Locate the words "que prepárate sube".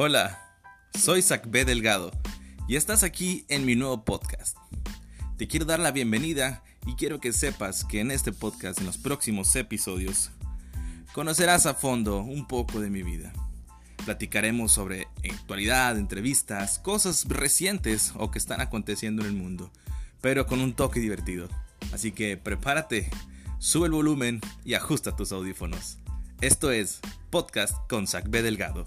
22.12-23.86